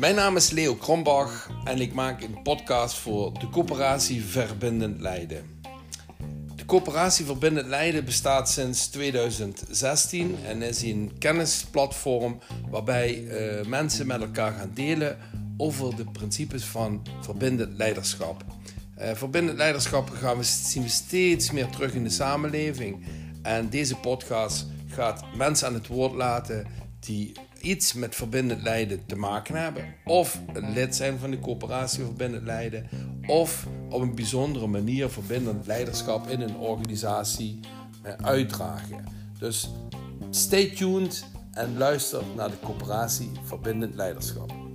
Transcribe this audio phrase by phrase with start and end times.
[0.00, 5.44] Mijn naam is Leo Krombach en ik maak een podcast voor de coöperatie Verbindend Leiden.
[6.56, 12.38] De coöperatie Verbindend Leiden bestaat sinds 2016 en is een kennisplatform
[12.70, 15.18] waarbij uh, mensen met elkaar gaan delen
[15.56, 18.44] over de principes van verbindend leiderschap.
[18.98, 23.04] Uh, verbindend leiderschap gaan we, zien we steeds meer terug in de samenleving.
[23.42, 26.66] En deze podcast gaat mensen aan het woord laten
[27.00, 29.94] die iets met verbindend leiden te maken hebben.
[30.04, 32.88] Of lid zijn van de coöperatie verbindend leiden.
[33.26, 37.60] Of op een bijzondere manier verbindend leiderschap in een organisatie
[38.02, 39.04] eh, uitdragen.
[39.38, 39.70] Dus
[40.30, 44.69] stay tuned en luister naar de coöperatie verbindend leiderschap.